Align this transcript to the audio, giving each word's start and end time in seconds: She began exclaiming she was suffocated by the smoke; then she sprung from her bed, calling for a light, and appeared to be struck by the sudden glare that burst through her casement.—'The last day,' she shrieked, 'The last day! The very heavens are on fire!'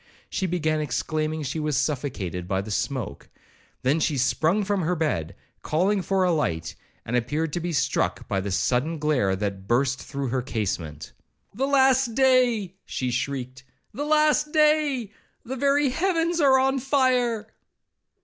She 0.31 0.47
began 0.47 0.81
exclaiming 0.81 1.43
she 1.43 1.59
was 1.59 1.77
suffocated 1.77 2.47
by 2.47 2.61
the 2.61 2.71
smoke; 2.71 3.29
then 3.83 3.99
she 3.99 4.17
sprung 4.17 4.63
from 4.63 4.81
her 4.81 4.95
bed, 4.95 5.35
calling 5.61 6.01
for 6.01 6.23
a 6.23 6.31
light, 6.31 6.73
and 7.05 7.15
appeared 7.15 7.53
to 7.53 7.59
be 7.59 7.71
struck 7.71 8.27
by 8.27 8.41
the 8.41 8.49
sudden 8.49 8.97
glare 8.97 9.35
that 9.35 9.67
burst 9.67 10.01
through 10.01 10.29
her 10.29 10.41
casement.—'The 10.41 11.67
last 11.67 12.15
day,' 12.15 12.73
she 12.83 13.11
shrieked, 13.11 13.63
'The 13.93 14.05
last 14.05 14.51
day! 14.51 15.11
The 15.45 15.55
very 15.55 15.89
heavens 15.89 16.41
are 16.41 16.57
on 16.57 16.79
fire!' 16.79 17.45